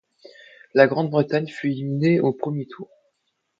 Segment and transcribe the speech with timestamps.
[0.73, 2.89] La Grande-Bretagne fut éliminée au premier tour.